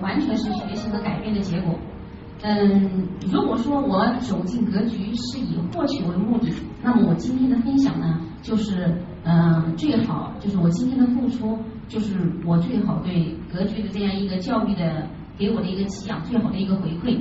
[0.00, 1.74] 完全是学习和改变的结果。
[2.42, 6.52] 嗯，如果说我走进格局是以获取为目的，
[6.82, 11.58] 那么我今天的分享呢，就是嗯最好就是我今天的付出，
[11.88, 17.18] 就是我最好对格局的这样一个教育的给我的一个给养最好的一个回馈。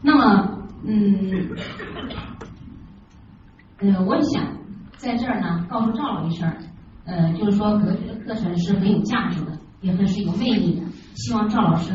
[0.00, 1.50] 那么嗯
[3.80, 4.42] 呃，我想
[4.96, 6.50] 在这儿呢告诉赵老一声，
[7.04, 11.92] 呃，就是说格局的课程是很有价值的，也很是有魅力的，希望赵老师。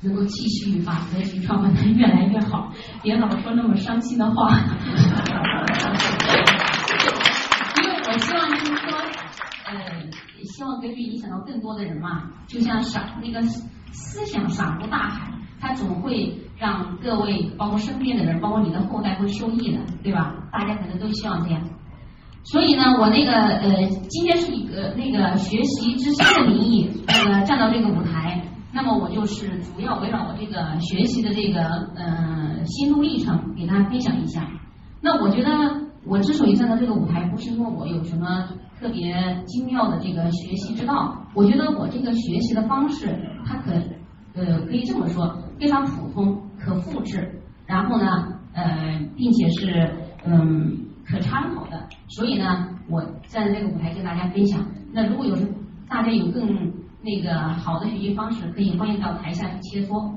[0.00, 2.70] 能够继续把格局创办的越来越好，
[3.02, 4.50] 别老说那么伤心的话。
[7.82, 8.98] 因为我希望就是说，
[9.64, 9.72] 呃，
[10.44, 13.40] 希望格局影响到更多的人嘛，就像洒那个
[13.92, 20.34] 思想洒入大海，它总会让各位，包括身边的人，包括你的后代会受益的，对吧？
[20.52, 21.62] 大家可能都希望这样。
[22.42, 28.23] 所以呢，我那个呃，今天是一个那个学习之星的名义，呃，站到这个舞台。
[28.74, 31.62] 那么我就是主要围绕我这个学习的这个
[31.94, 34.46] 呃心路历程，给大家分享一下。
[35.00, 35.48] 那我觉得
[36.04, 38.48] 我之所以站在这个舞台，不是说我有什么
[38.80, 39.14] 特别
[39.46, 43.16] 精妙的这个学习之道，我觉得我这个学习的方式，
[43.46, 43.72] 它可
[44.34, 49.94] 呃可以这么说，非常普通，可复制，然后呢呃并且是
[50.26, 51.88] 嗯可参考的。
[52.08, 54.66] 所以呢，我站在这个舞台跟大家分享。
[54.92, 55.36] 那如果有
[55.88, 56.72] 大家有更
[57.04, 60.10] 那个好的学习方式，可以欢迎到台下去切磋。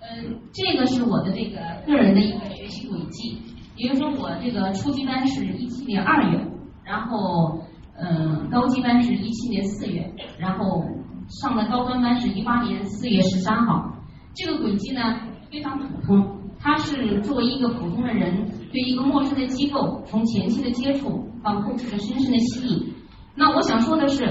[0.00, 3.38] 嗯，这个是我的这个个人的一个学习轨迹。
[3.76, 6.46] 比如说，我这个初级班是一七年二月，
[6.84, 7.60] 然后
[7.96, 10.84] 嗯，高级班是一七年四月，然后
[11.28, 13.92] 上的高端班是一八年四月十三号。
[14.34, 15.20] 这个轨迹呢
[15.50, 21.30] 非常普通，它是作为一个普通的人，对一个陌生的机构，从前期的接触。
[21.44, 22.94] 到后期的深深的吸引，
[23.34, 24.24] 那我想说的是，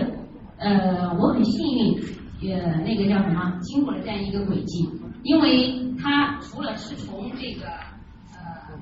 [0.57, 4.89] 呃，我很幸运，呃，那个叫什么，经过了这样一个轨迹，
[5.21, 7.67] 因为它除了是从这个
[8.33, 8.73] 呃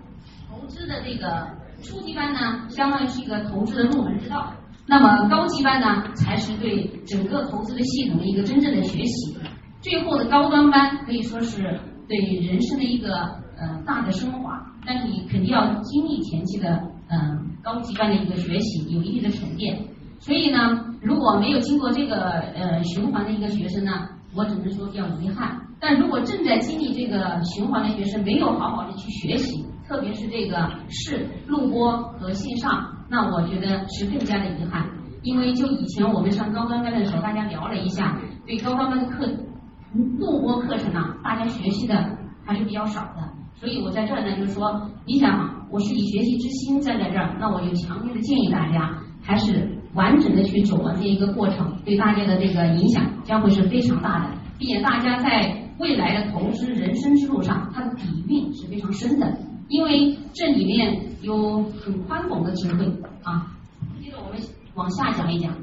[0.50, 1.45] 投资的这个
[1.83, 4.53] 初级班呢，相当于是一个投资的入门之道，
[4.88, 9.35] 那么高级班呢，才是对整个投资的系统的一个真正的学习，
[9.81, 11.77] 最后的高端班可以说是
[12.11, 13.16] 对人生的一个
[13.55, 17.47] 呃大的升华，但是你肯定要经历前期的嗯。
[17.63, 19.77] 高级班的一个学习有一定的沉淀，
[20.19, 22.16] 所以呢，如果没有经过这个
[22.55, 25.61] 呃循环的一个学生呢，我只能说比较遗憾。
[25.79, 34.89] 但如果正在经历这个循环的学生没有好好的去学习，特别是这个是录播和线上，那我觉得是更加的遗憾。
[35.21, 39.27] 因为就以前我们上高端班的时候，大家聊了一下，对高端班的课
[39.94, 43.29] 录播课程呢，大家学习的还是比较少的。
[43.56, 45.59] 所以我在这儿呢，就是说，你想。
[45.72, 59.38] 我是以学习之心站在这儿，那我就强烈的建议大家，还是完整的去走完这一个过程，对大家的这个影响将会是非常大的，并且大家在未来的投资人生之路上，它的底蕴是非常深的，
[59.69, 62.85] 因为这里面有很宽广的智慧
[63.24, 63.56] 啊。
[64.03, 64.41] 接着我们
[64.74, 65.56] 往下讲一讲，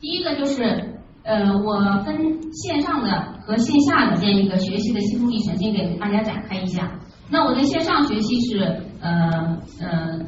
[0.00, 0.85] 第一个就是
[1.26, 6.88] 呃，我分线上的和线下的这样一个学习的心路历程，先给大家展开一下。
[7.28, 8.60] 那我在线上学习是
[9.00, 10.20] 呃呃，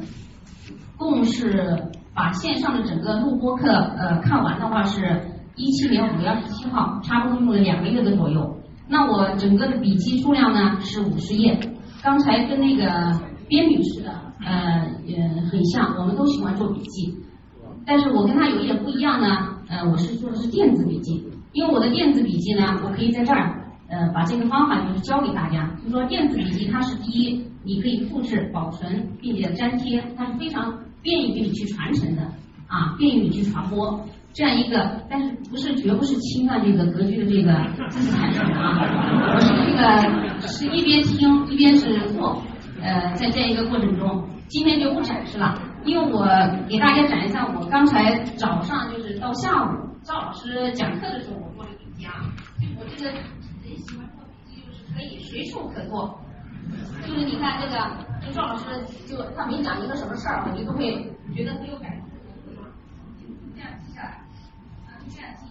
[0.97, 5.21] 共是把线上的整个录播课呃看完的话是
[5.55, 8.57] 一七年五月二十七号，差不多用了两个月的左右。
[8.89, 11.57] 那我整个的笔记数量呢是五十页。
[12.03, 13.17] 刚才跟那个
[13.47, 14.11] 边女士的
[14.45, 15.17] 呃也
[15.49, 17.15] 很像，我们都喜欢做笔记，
[17.85, 21.23] 但是我跟她有一点不一样呢，呃我是做的是电子笔记，
[21.53, 23.55] 因为我的电子笔记呢，我可以在这儿。
[23.91, 30.71] 呃，把这个方法就是教给大家，就说电子笔记它是第一，你可以复制、保存，并且粘贴，它是非常
[31.01, 32.21] 便于给你去传承的
[32.67, 33.99] 啊，便于你去传播
[34.31, 37.51] 这样一个，但是不是绝不是侵犯这个格局的这个
[37.89, 38.77] 知识产权啊，
[39.33, 42.43] 我是这个是一边听一边是做，
[42.83, 46.25] 呃，在这样一个过程中，今天就不展示了，因为我
[46.67, 49.67] 给大家讲一下，我刚才早上就是到下午
[50.03, 52.13] 赵老师讲课的时候，我做的笔记啊。
[52.77, 53.23] 我这个人
[53.63, 56.19] 喜欢做笔记，就是可以随处可做。
[57.07, 57.75] 就是你看这个，
[58.25, 58.65] 就赵老师
[59.07, 60.93] 就他每讲一个什么事儿，我就都会
[61.33, 62.05] 觉得很有感触。
[63.55, 64.09] 这样记下来，
[64.85, 65.47] 啊，就这样记。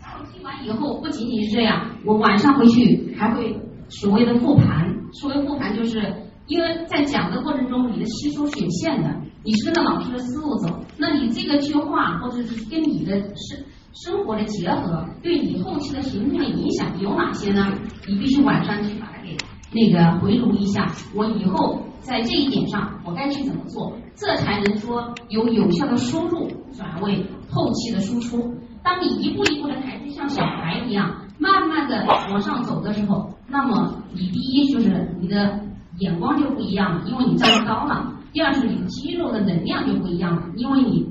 [0.00, 4.94] 然后记完以后，不仅仅是这样，我晚上回去还会所谓的复盘。
[5.12, 6.00] 所谓复盘，就是
[6.48, 9.14] 因为在讲的过程中，你的吸收是有限的，
[9.44, 17.72] 你是跟着老师的思路走，那你这个句话或者是跟你的生生活的结合，对你后期的行动的影响有哪些呢？
[18.06, 19.36] 你必须晚上去把它给
[19.72, 28.54] 那个回炉一下，我以后在这一点上我该去怎么做，这才能说有有效的输入转为后期的输出。
[28.82, 35.60] 当你一步一步的孩子像小孩一样，慢慢的往上走的时候，那么你第一就是你的
[35.98, 41.06] 眼光就不一样了，因为你站得高了；第二是你肌肉的能量就不一样了，因为你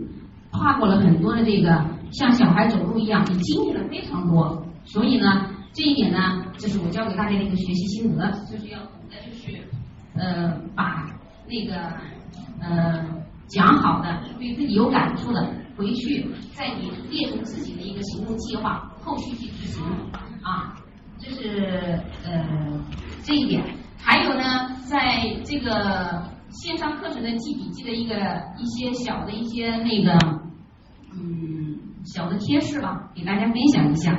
[0.52, 4.66] 跨过了很多的这个像小孩走路一样，你经历了非常多。
[4.86, 9.58] 所以呢，这一点呢，就是我教给大家的一个学习心得，就是要懂得就是
[10.16, 11.06] 呃把
[11.48, 11.76] 那个
[12.62, 13.06] 呃
[13.48, 19.84] 讲好的，对自己有感触的，回去在你列出自己的一个行动计划，后续去执行
[20.42, 20.74] 啊。
[21.20, 22.80] 这是呃
[23.24, 23.64] 这一点，
[24.00, 28.16] 还有呢，在这个线上课程的记笔记的一个
[28.58, 30.18] 一些小的一些那个
[31.14, 34.18] 嗯小的贴士吧，给大家分享一下。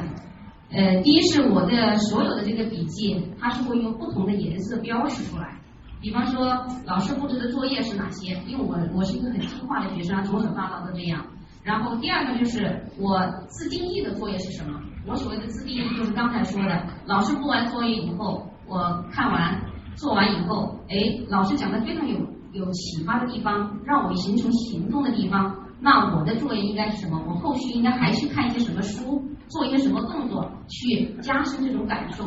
[0.70, 5.58] 呃，第一是我的所有的这个笔记，它是会用不同的颜色标识出来。
[6.00, 8.38] 比方说，老师布置的作业是哪些？
[8.46, 11.24] 因为我我是一个很听话的学生，从小到大都这样。
[11.64, 14.78] 然后第二个就是我自定义的作业是什么？
[15.06, 19.60] 我所谓的自定义就是刚才说的，老师布完作业以后，我看完
[19.96, 20.96] 做完以后，哎，
[21.28, 22.18] 老师讲的非常有
[22.52, 27.22] 有启发的地方，让我形成行动的地方，那我的作业应该是什么？
[27.26, 32.26] 我后续应该还去看一些什么书，做一些什么动作，去加深这种感受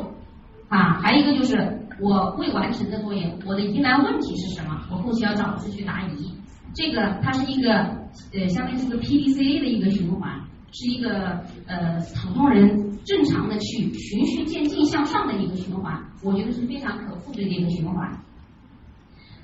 [0.70, 1.00] 啊？
[1.02, 4.78] 还有一个就是我未完成的作业，我的疑难问题是什么？
[4.92, 6.32] 我后期要找老师去答疑。
[6.74, 7.74] 这个它是一个
[8.34, 10.40] 呃，相当于是个 PDCA 的一个循环，
[10.72, 18.10] 是一个呃普通人正常的去循序渐进向上的一个循环，我觉得是非常可复制的一个循环。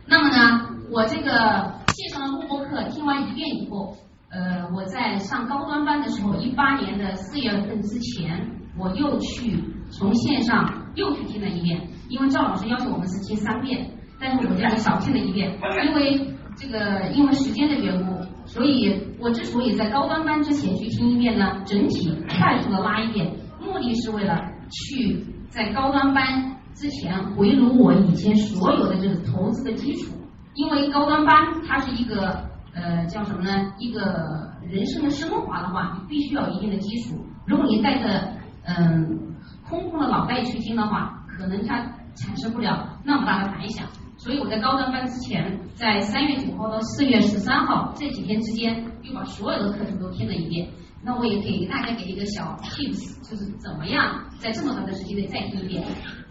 [0.06, 3.96] 那么呢，我这个线上的录播课听完一遍以后，
[4.30, 16.34] 呃，我在上高端班的时候，一八年的四月份之前，我又去从线上又去听了一遍，因为赵老师要求我们是听三遍，但是我这里少听了一遍，因为。
[16.60, 24.42] 这个因为时间的缘故，所以我之所以在高端班之前去听一遍呢，整体快速的拉一遍，目的是为了
[24.72, 30.14] 去在高端班之前回炉我以前所有的这个投资的基础。
[30.56, 33.74] 因为高端班它是一个呃叫什么呢？
[33.78, 37.16] 一个人生的升华的话，你必须要一定的基础。
[37.46, 38.34] 如果你带着
[38.66, 39.36] 嗯
[39.70, 41.80] 空空的脑袋去听的话，可能它
[42.16, 43.86] 产生不了那么大的反响。
[44.28, 50.68] 所以我在高端班之前，在三月九号到四月十三号这几天之间，又把所有的课程都听了一遍。
[51.02, 55.82] 那我也给大家给一个小 tips，就是怎么样在这么短的时间内再听一遍，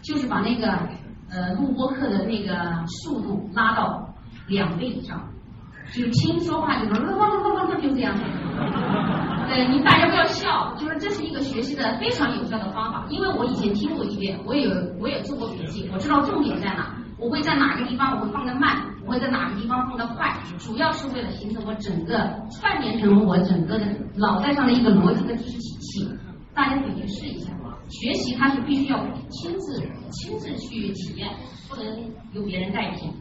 [0.03, 0.67] 就是把那个
[1.31, 4.13] 呃录播课的那个速度拉到
[4.47, 5.19] 两倍以上，
[5.91, 8.15] 就是听说话就是啦啦啦啦啦就这样。
[9.49, 13.07] 对，你大家不要笑，就是这是一个学习的非常有效的方法。
[13.09, 14.69] 因为我以前听过一遍，我也
[14.99, 16.95] 我也做过笔记，我知道重点在哪。
[17.19, 26.09] 我会在哪个地方我会放的慢，我会在哪个地方放的快，主要是为了形成我整个串联成我整个的脑袋上的一个逻辑的知识体系。
[26.53, 27.51] 大家可以去试一下，
[27.89, 29.79] 学习它是必须要亲自
[30.11, 31.29] 亲自去体验，
[31.67, 31.85] 不能
[32.33, 33.11] 由别人代替。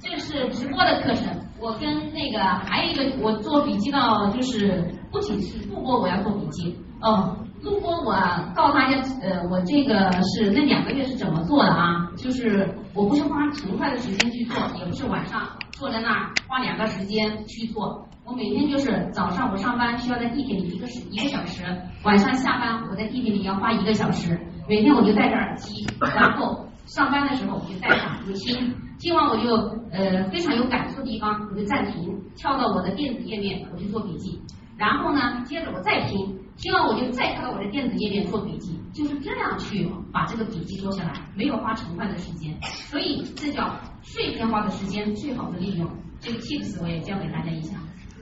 [0.00, 7.36] 这是直播的课程，我跟那个还有一个我做笔记到就是不仅是录播我要做笔记哦。
[7.64, 8.12] 如果我
[8.54, 12.10] 告诉大家，呃，我这个是那两个月是怎么做的啊？
[12.14, 15.40] 就是我不是花成块的时间去做，也不是晚上
[15.72, 18.06] 坐在那儿花两个时间去做。
[18.26, 21.64] 我每天就是早上我上班需要在地铁里一个时一个小时，
[22.02, 24.38] 晚上下班我在地铁里要花一个小时。
[24.68, 29.54] 每天我就戴着耳机，然后上班的时候我就戴上我听，听完我就
[29.90, 34.38] 呃非常有感触的地方我就暂停，跳到我的电子页面我去做笔记，
[34.76, 36.43] 然后呢接着我再听。
[36.56, 42.56] 听完我就再开到我的电子页面做笔记，就是这样去把这个笔记做下来，没有花成块的时间，
[42.88, 45.90] 所以这叫碎片化的时间最好的利用。
[46.20, 47.76] 这个 tips 我也教给大家一下。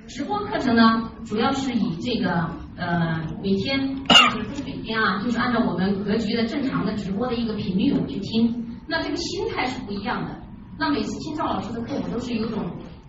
[0.08, 10.42] 直播课程呢，主要是以这个呃每天就是不是每天啊，就是按照我们格局的正常的直播的一个频率我去听，那这个心态是不一样的。
[10.78, 12.64] 那每次听赵老师的课，我都是有种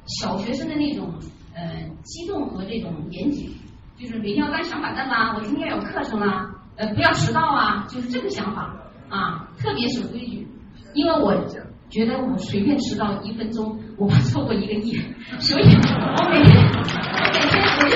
[0.06, 1.13] 小学生的那种
[1.56, 3.50] 呃激动和这种严谨。
[4.03, 8.75] 就是每天要搬小板凳啦，我今天有课程啦，呃，不要迟到啊，就是这个想法
[9.07, 10.45] 啊，特别守规矩。
[10.93, 11.33] 因为我
[11.89, 15.00] 觉得我随便迟到一分钟，我怕错过一个亿，
[15.39, 17.95] 所以我每天我每天我就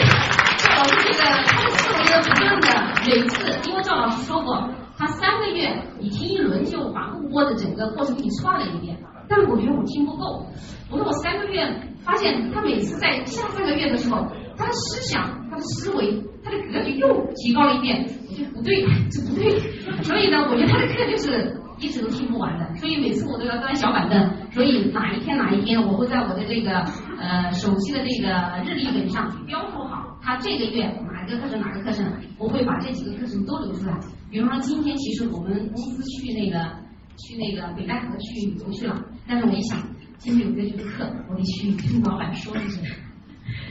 [0.63, 2.67] 赵老师这个他的思维的不断的
[3.05, 8.97] 每次，因为赵老师说过，他三个月你听一轮就把录播的整个过程给你串了一遍，
[9.27, 10.47] 但我觉得我听不够，
[10.89, 11.67] 我说我三个月
[11.99, 14.25] 发现他每次在下三个月的时候，
[14.57, 19.59] 他的思想、他的思维、他的格局又提高了一遍，我觉得不对，这不对，
[20.03, 21.61] 所以呢，我觉得他的课就是。
[21.79, 24.51] 一直都听不完的，所以每次我都要端小板凳。
[24.51, 26.71] 所以哪一天哪一天，我会在我的这个
[27.19, 33.95] 呃手机的这个日历本上标注好，他这个月哪一个课程哪个课程，我会把这几个课程都留出来。
[34.31, 36.67] 比方说今天其实我们公司去那个
[37.15, 39.77] 去那个北戴河去旅游去了，但是我一想
[40.17, 42.83] 今天有这个课，我得去听老板说一声，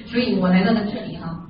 [0.06, 1.42] 所以我来到了这里哈。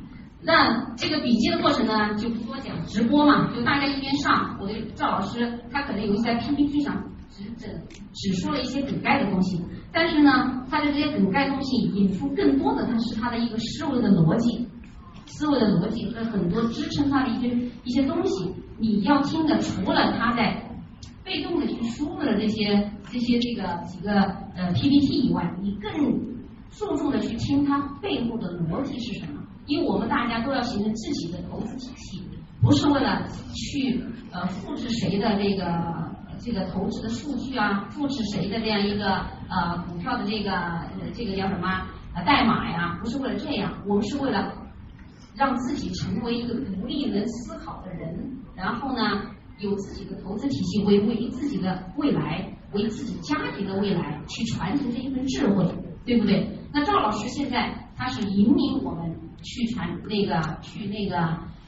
[0.42, 7.68] 那这个笔记的过程呢，就不多讲，直播嘛，就大家一边上，我的赵老师他可能有一些在 PPT 上只整
[8.14, 9.60] 只说了一些梗概的东西，
[9.92, 14.68] 但是呢，他的这些梗概东西引出更多的，它是他的一个思维的逻辑，
[15.26, 17.48] 思维的逻辑和很多支撑他的一些
[17.82, 20.62] 一些东西，你要听的除了他在
[21.24, 24.12] 被动的去输入了这些这些这个几个
[24.54, 26.35] 呃 PPT 以外，你更
[26.70, 29.42] 注重的去听它背后的逻辑是什么。
[29.66, 32.22] 因为我们大家都要形成自己的投资体系，
[32.62, 40.52] 不是为了去呃复制谁的这个这个投资的数据啊，复制谁的这样一个呃股票的这个
[41.12, 41.84] 这个叫什么
[42.24, 44.52] 代码呀，不是为了这样，我们是为了
[45.34, 49.20] 让自己成为一个独立能思考的人，然后呢
[49.58, 55.66] 有自己的投资体系，为为自己的未来，为自己家庭的未来去传承这一份智慧，
[56.06, 56.48] 对不对？
[56.72, 59.14] 那赵老师现在他是引领我们。
[59.42, 61.16] 去传那个去那个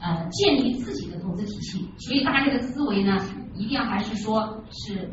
[0.01, 3.15] 呃建立自己的投资体系，所以大家的思维呢，
[3.55, 5.09] 一定要还是说是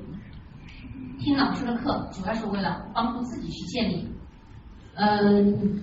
[1.20, 4.08] 听老师的课，主要是为了帮助自己去建立。
[4.94, 5.80] 嗯，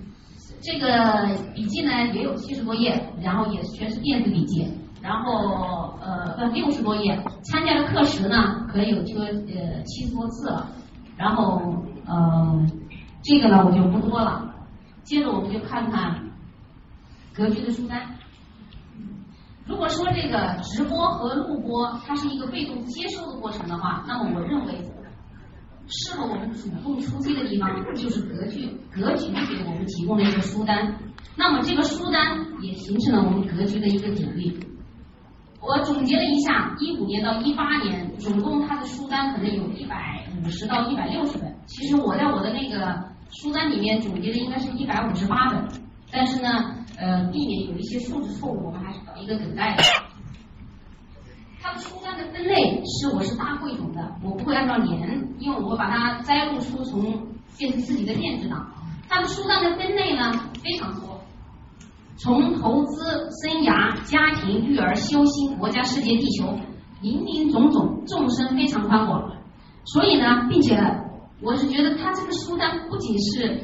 [0.60, 4.68] 这个笔记呢也有七十多页，然后也全是电子笔记，
[5.00, 10.68] 然后呃呃六十多页，参加的课时呢可能有这个呃七十多次了，
[11.16, 11.62] 然后
[12.04, 12.66] 呃
[13.24, 14.54] 这个呢我就不多了，
[15.02, 16.22] 接着我们就看看。
[17.34, 18.00] 格局的书单。
[19.66, 24.74] 如果说这个直播和录播它是一个被动接收的过程的话，那么我认为
[25.88, 30.94] 适合我们主动出击的地方就是格局，格局给我们提供了一个书单。
[31.34, 34.60] 那么这个书单也形成了我们格局的一个比例。
[35.60, 41.52] 我总结了一下，一五年到一八年，总共它的书单可能有一百五十到一百六十本。
[41.66, 43.02] 其实我在我的那个
[43.40, 45.68] 书单里面总结的应该是一百五十八本，
[46.10, 46.76] 但是呢。
[46.96, 49.82] 呃，避免有一些数字错误，我们还是搞一个梗概的。
[51.60, 57.02] 它的书单的分类是我是大汇总的，我不会按照年，因为我把它摘录出从
[57.58, 58.64] 变成自己的电子档。
[59.08, 60.30] 它的书单的分类呢
[60.62, 61.20] 非常多，
[62.16, 66.56] 从投资、生涯、家庭、育儿、修心、国家、世界、地球，
[67.02, 69.32] 林林总总，众生非常宽广。
[69.84, 70.76] 所以呢，并且
[71.44, 73.60] 我是觉得他这个书单不仅是。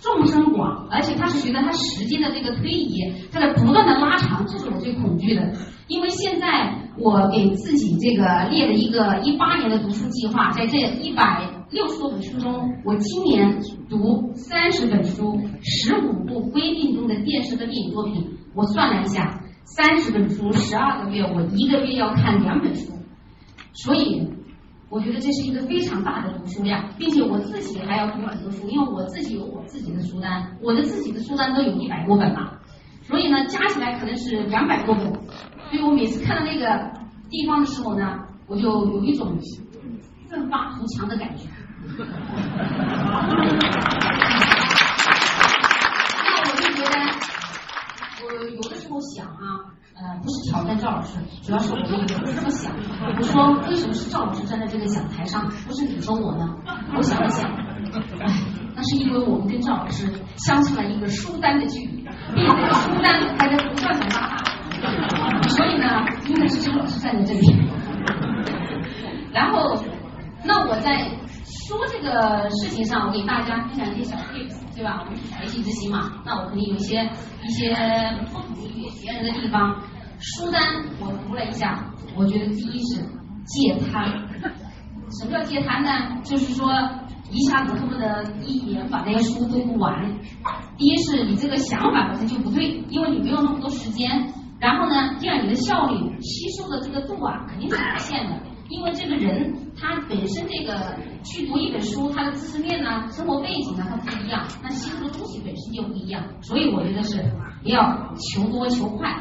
[0.00, 5.52] 众生广，而且他是觉得他时间的这个推移，它在不断的拉长，这是我最恐惧的。
[5.88, 13.58] 因为现在我给自己这个列了一个一八年的读书计划，在这一百六十多本书中，我今年
[13.90, 18.24] 读三十本书，十五部规定中的电视和电影作品。
[18.54, 22.92] 我算了一下，三十本书，十二个月，我一个月要看两本书，
[23.72, 24.28] 所以。
[24.92, 32.58] 我觉得这是一个非常大的读书量，并且我自己还要读很多书，因为我自己有我自己的书单，我的自己的书单都有一百多本嘛，
[33.02, 35.10] 所以呢，加起来可能是两百多本，
[35.70, 36.92] 所以我每次看到那个
[37.30, 39.34] 地方的时候呢，我就有一种
[40.28, 41.48] 奋发图强的感觉。
[46.26, 46.94] 那我就觉得，
[48.26, 49.72] 我有的时候想啊。
[49.94, 52.72] 呃，不是挑战赵老师，主要是我有时候这么想，
[53.16, 56.48] 我说为什么是赵老师站在这个讲台上，不是你和我呢？
[56.96, 57.48] 我想了想，
[58.20, 58.32] 哎，
[58.74, 64.36] 那是因为我们跟赵老师相处了一个书单的距离，并且书单还在不断的拉
[64.80, 67.54] 大，所以呢，应该是赵老师站在这里。
[69.32, 69.76] 然后，
[70.44, 71.08] 那我在
[71.76, 75.00] 说这个事情上，我给大家分享一些小 tips，对吧？
[75.00, 77.08] 我们是学习之星嘛，那我肯定有一些
[77.42, 77.74] 一些
[78.32, 79.80] 不同于别人的地方。
[80.18, 80.62] 书单
[81.00, 81.84] 我读了一下，
[82.16, 83.00] 我觉得第一是
[83.46, 84.06] 戒贪。
[85.18, 86.20] 什么叫戒贪呢？
[86.22, 86.72] 就是说
[87.30, 90.14] 一下子恨不得一年把那些书都读完。
[90.76, 94.32] 第一是你这个想法本身就不对，因为你没有那么多时间。
[94.60, 98.38] 然后呢，这样你的效率、吸收的这个度啊，肯定是有限的。
[98.72, 106.24] 因为这个人他本身这个去读一本书，他的知识面呢、生活背景呢，他不一样，那吸收的东西本身就不一样。
[106.40, 107.22] 所以我觉得是
[107.64, 109.14] 要求多求快，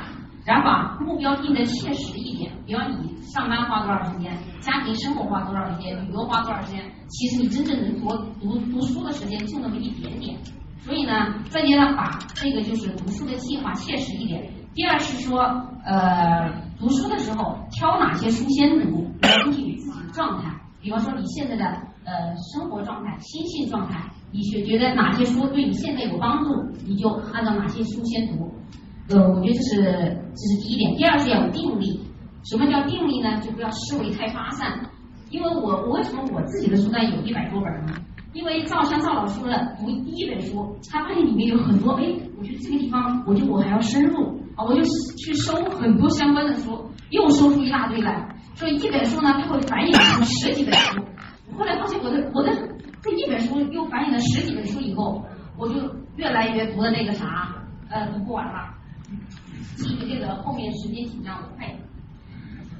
[0.46, 2.50] 然后把目标定的切实一点。
[2.66, 4.32] 比方你上班花多少时间，
[4.62, 8.08] 家庭生活花多少时间，旅游花多少时间，其实你真正能读
[8.40, 10.38] 读读书的时间就那么一点点。
[10.80, 14.50] 所以呢，再加上把这个就是读书的计划切实一点。
[14.74, 15.42] 第二是说，
[15.84, 16.50] 呃，
[16.82, 20.50] 读书的时候挑哪些书先读，根据你自己的状态。
[20.82, 21.64] 比方说你现在的
[22.06, 26.50] 呃生活状态、心性状态，你觉觉得哪些书对你现在有帮助，
[26.84, 28.52] 你就按照哪些书先读。
[29.10, 29.84] 呃，我觉得这是
[30.34, 30.96] 这是第一点。
[30.96, 32.02] 第二是要有定力。
[32.46, 33.40] 什么叫定力呢？
[33.42, 34.90] 就不要思维太发散。
[35.30, 37.94] 因为我我为什么我自己的书单有一百多本呢？
[38.34, 42.06] 因为赵像赵老师说了读第一本书，他发现里面有很多，哎，
[42.40, 44.82] 我觉得这个地方，我觉得我还要深入啊，我就
[45.18, 48.36] 去收很多相关的书，又收出一大堆来。
[48.56, 51.02] 所以一本书呢，它会繁衍出十几本书。
[51.52, 52.52] 我后来发现我的我的
[53.02, 55.26] 这一本书又繁衍了十几本书以后，
[55.58, 55.76] 我就
[56.16, 57.56] 越来越读的那个啥，
[57.90, 58.74] 呃，读不完了。
[59.76, 61.82] 基于这个后面时间紧张，我快一点。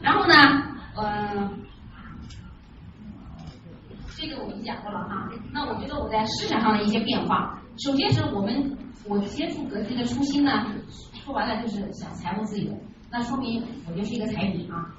[0.02, 0.34] 然后呢，
[0.96, 1.50] 呃，
[4.16, 5.30] 这个我们讲过了哈。
[5.52, 10.68] 那我觉得我在思想上的一些变化，首先是我们我接触格局的初心呢，
[11.24, 12.76] 说完了就是想财务自由。
[13.12, 14.90] 那说明我就是一个财迷啊。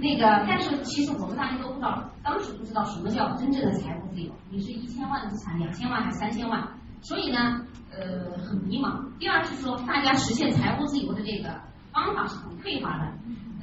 [0.00, 4.32] 那个，但是其实我们大家都不知道，当时不知道什么叫真正的财务自由。
[4.50, 6.66] 你是一千万的资产，两千万还是三千万？
[7.00, 9.04] 所以呢，呃，很迷茫。
[9.18, 11.60] 第二是说，大家实现财务自由的这个
[11.92, 13.12] 方法是很匮乏的。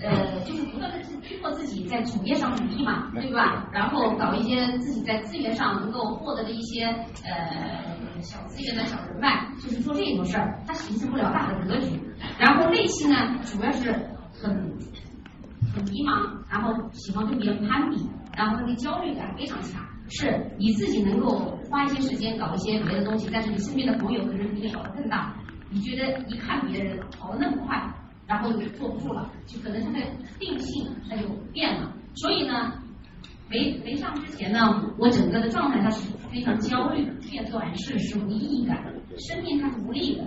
[0.01, 3.67] 呃，就是不断的逼迫自己在主业上努力嘛，对吧？
[3.71, 6.85] 然后搞一些自己在资源上能够获得的一些
[7.23, 11.99] 呃小资源的小人脉，就是做这种事儿，它形成不了大的格局。
[12.37, 13.91] 然后内心呢，主要是
[14.33, 14.51] 很
[15.73, 17.97] 很迷茫，然后喜欢跟别人攀比，
[18.35, 19.81] 然后那个焦虑感非常强。
[20.07, 25.33] 是你自己能够花一些时间搞一些别的东西，但是你身边的朋友可能比你搞得更大。
[25.71, 27.81] 你觉得一看别人跑得那么快。
[28.27, 30.05] 然后就坐不住了，就可能他的
[30.39, 31.93] 定性它就变了。
[32.15, 32.73] 所以呢，
[33.49, 38.83] 没没上之前呢，我整个的状态它是非常焦虑的，变短视是无意义感，
[39.29, 40.23] 生命它是无力的。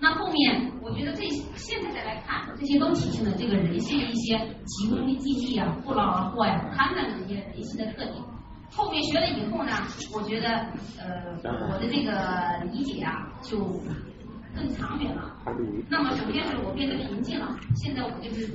[0.00, 1.24] 那后面我觉得这
[1.56, 8.14] 现在再来看，这些都体现了这个人性的一些急功近利啊、不劳而获呀、贪婪的一些人性的特点。
[8.70, 9.72] 后面学了以后呢，
[10.14, 10.66] 我觉得
[10.98, 11.34] 呃，
[11.72, 13.80] 我的这个理解啊，就。
[14.58, 15.36] 更长远了。
[15.88, 18.46] 那么首先是我变得平静了，现在我就是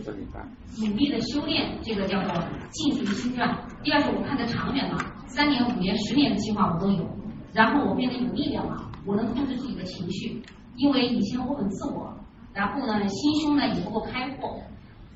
[0.80, 3.58] 努力的修炼，这个叫做进行心转。
[3.84, 7.10] 第二是我看得长远了，三年、五年、十年的计划我都有。
[7.54, 10.42] 然后我变得有力量了，我能控制自己的情绪，
[10.76, 12.12] 因为以前我很自我，
[12.52, 14.60] 然后呢心胸呢也不够开阔。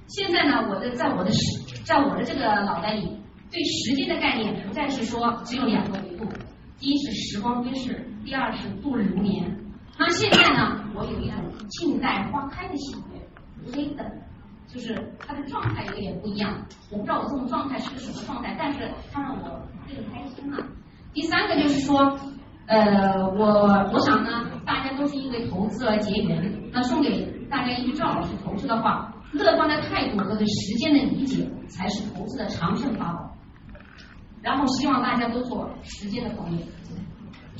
[0.08, 1.39] 现在呢，我的在我的时，
[1.84, 3.10] 在我的这个脑袋里，
[3.52, 6.26] 对时间的概念不再是说只有两个维度，
[6.80, 9.66] 第一是时光飞逝，第二是度日如年。
[9.99, 10.83] 那现在呢？
[10.93, 11.38] 我有一种
[11.69, 14.05] 静待花开的喜悦，黑的，
[14.67, 16.53] 就是它的状态有点不一样。
[16.91, 20.63] 我不知道我这种状态是个什么状态，但是它让我更开心了。
[21.13, 22.17] 第三个就是说，
[22.67, 23.45] 呃，我
[23.91, 26.69] 我想呢，大家都是因为投资而结缘。
[26.71, 33.36] 那送给大家一句赵老师投资的话：乐观的态度和对时间的理解，才是投资的长胜法宝。
[34.43, 36.63] 然后希望大家都做时间的朋友。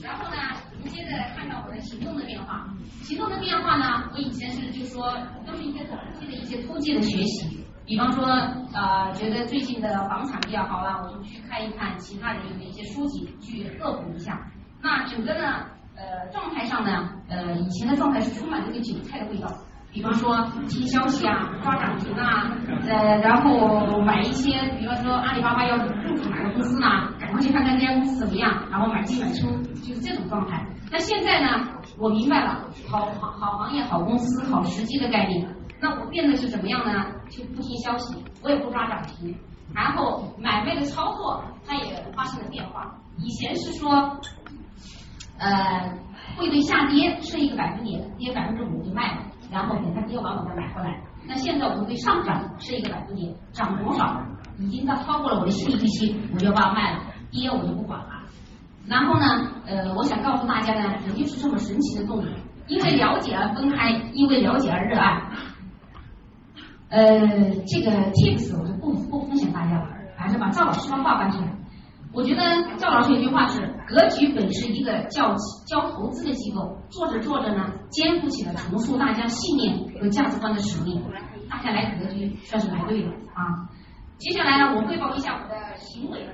[0.04, 0.38] 然后呢，
[0.82, 2.68] 您接着看到我的行动的变化。
[3.02, 5.14] 行动的变化呢，我以前是就说
[5.46, 8.26] 都是一些短期的一些突击的学习，比方说
[8.74, 14.38] 呃，觉得最近的房产比较好了，我就去看一看其他人的一些书籍，去恶补一下。
[14.82, 19.48] 那整个呢，呃，状态上呢，呃，以前的状态是充满这个韭菜的味道。
[19.90, 22.52] 比方说听消息啊，抓涨停啊，
[22.88, 26.88] 呃，然后买一些，比方说阿里巴巴要入主哪个公司呢，
[27.28, 29.48] 然后去看看这家公司怎么样，然后买进买出，
[29.84, 30.66] 就是这种状态。
[30.90, 31.68] 那现在呢，
[32.00, 35.46] 我明白了，好好好行业、好公司、好时机的概念。
[35.82, 37.06] 那我变得是怎么样呢？
[37.30, 39.36] 就不听消息，我也不抓涨停，
[39.76, 42.96] 然后买卖的操作它也发生了变化。
[43.18, 44.18] 以前是说，
[45.38, 45.94] 呃，
[46.38, 49.22] 会对下跌设一个百分点，跌百分之五就卖了。
[49.52, 51.02] 然后等它跌完，我再买回来。
[51.28, 54.22] 那现在我们对上涨是一个百分点，涨多少
[54.58, 57.04] 已经到超过了我的心理预期，我就把它卖了。
[57.32, 58.24] 爹我就不管了。
[58.88, 62.26] 然后呢，呃，我想告诉大家呢，人就是这么神奇的动物，
[62.68, 65.22] 因为了解而分开，因为了解而热爱。
[66.90, 67.06] 呃，
[67.68, 71.48] 这个 tips 我就不不分享大家了，还是把赵老师的话搬出来。
[72.13, 72.42] 我觉得
[72.78, 75.36] 赵老师有句话是：格局本是一个教
[75.68, 81.04] 教投资的机构，做着做着呢，肩负起了重塑大家信念和价值观的使命。
[81.50, 83.68] 大家来格局算是来对了啊！
[84.18, 86.26] 接下来呢，我汇报一下我的行为。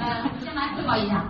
[0.00, 1.24] 呃，先来汇报一下，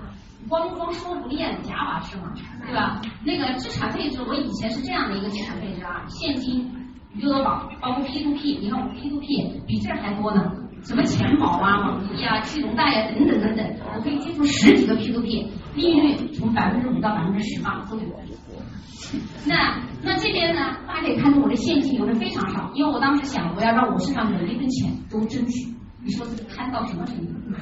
[0.49, 2.33] 光光说不练，假把式嘛，
[2.67, 3.01] 对吧？
[3.25, 6.71] 那个资产配置，我以前是这样的一个资产配置啊，现金、
[7.15, 10.53] 余额宝，包括 P to P，你看我们 P to P 比这还多呢，
[10.83, 18.05] 什么钱宝啊、网易啊、金融贷呀等等等等，我可以接触十几个 P to P，利率从百分之五到百分之十八都有。
[19.45, 25.69] 那那这边呢，大家可以看出我的现金流的非常少，因为我当时想，我要让我身上每一分钱都争取。
[26.03, 27.33] 你说这个贪到什么程度？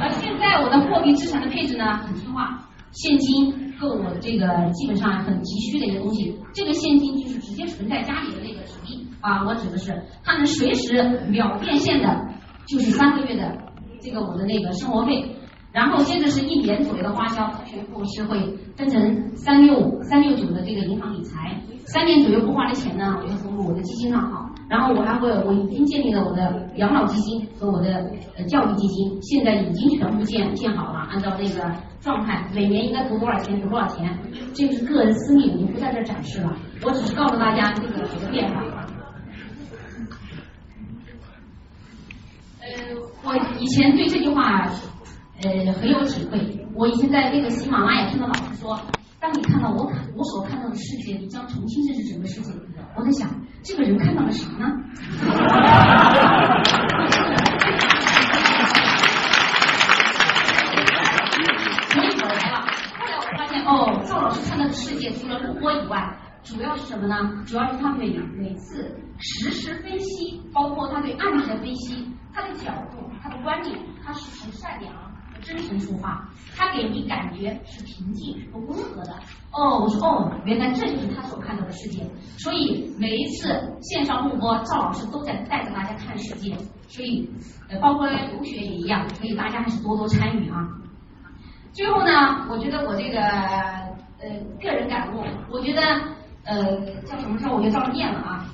[0.00, 2.58] 而现在我的货币资产的配置呢，很听话，
[2.92, 6.38] 现金够我这个基本上很急需的一个东西。
[6.52, 12.28] 这个现金就是直接存在家里的那个纸币啊，我指的是它能随时秒变现的，
[12.66, 13.58] 就是三个月的
[14.00, 15.36] 这个我的那个生活费。
[15.72, 24.43] 然后接着是一年左右的花销，全部是会分成三六三六九的这个银行理财，三年左右不花的钱呢，我就投入我的基金账号。
[24.74, 28.10] 然后我还会，我已经建立了我的养老基金和我的
[28.48, 34.18] 教育基金，现在已经全部建建好了，按照那个状态，每年应该投多少钱，投多少钱，
[34.52, 38.64] 这个是个人私密，我就不在这展示了，我只是告诉大家这个这个变化。
[42.60, 42.66] 呃，
[43.22, 44.68] 我以前对这句话。
[45.42, 46.66] 呃，很有体会。
[46.74, 48.78] 我以前在那个喜马拉雅听到老师说，
[49.24, 52.52] 当你看到我我所看到的世界，你将重新认识整个世界。
[52.94, 53.26] 我在想，
[53.62, 54.66] 这个人看到了啥呢？
[61.88, 62.66] 所以我来了。
[62.98, 67.16] 后来我发现，哦，赵老师看到的世界除了录播以外，主要是什么呢？
[67.46, 74.92] 主要是他每每次实时分析，包括他对案例的分析，他的角度，他的观点，他是从善良。
[75.44, 79.12] 真诚出发，他给你感觉是平静和温和的。
[79.52, 82.04] 哦，我说哦，原来这就是他所看到的世界。
[82.38, 83.48] 所以每一次
[83.80, 86.56] 线上录播，赵老师都在带着大家看世界。
[86.88, 87.28] 所以，
[87.68, 90.68] 呃，包括留学也一样，所以大家还是多多参与啊。
[91.72, 95.82] 最后呢，我觉得我这个呃个人感悟，我觉得
[96.44, 98.46] 呃叫什么时候我就照念了啊。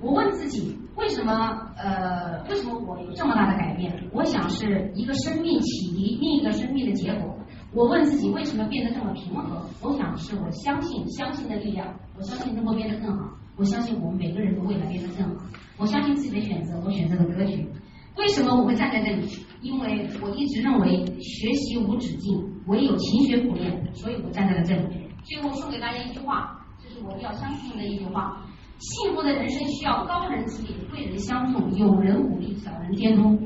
[0.00, 0.78] 我问自己。
[0.96, 1.32] 为什么
[1.76, 2.44] 呃？
[2.48, 3.92] 为什么我有这么大的改变？
[4.12, 7.36] 我想是一个生命启迪另一个生命的结果。
[7.72, 9.68] 我问自己为什么变得这么平和？
[9.82, 15.44] 我想是我相信相信的力量，我相信能够变得更好，我相信我们每个人的未来变得更好，
[15.78, 17.68] 我相信自己的选择，我选择了格局。
[18.16, 19.26] 为什么我会站在这里？
[19.62, 25.10] 因为我一直认为学习无止境，唯有勤学苦练，所以我站在了这里。
[25.24, 28.43] 最后送给大家一句话，这是我比较相信的一句话。
[28.78, 33.38] 幸福的人生需要高人指点，贵人相助，有人鼓励，小人监督。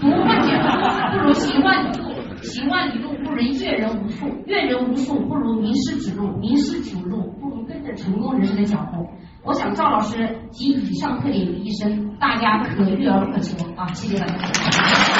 [0.00, 0.68] 读万卷书
[1.12, 9.08] 不如行万里路，行万里路不如阅人无数，阅人无数不如名师指路，名师指路不如跟着成功人士的脚步。
[9.42, 13.86] 我想赵老师集以上特点于一身，大家可遇而不可求啊！
[13.94, 15.19] 谢谢大家。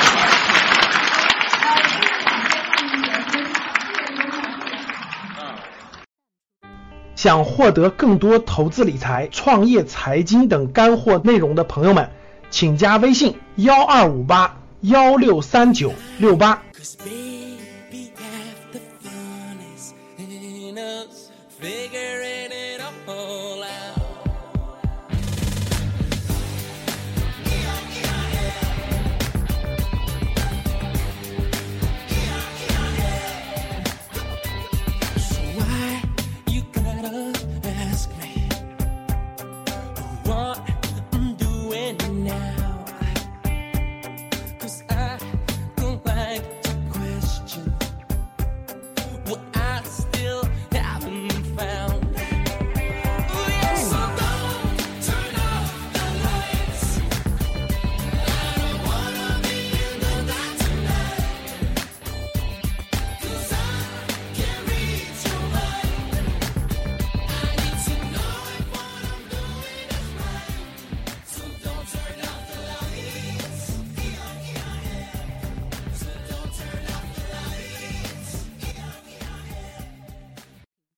[7.23, 12.09] 想获得更多投资理财、创业财经等干货内容的朋友们，
[12.49, 16.63] 请加微信幺二五八幺六三九六八。